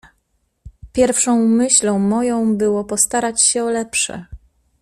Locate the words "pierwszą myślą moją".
0.93-2.57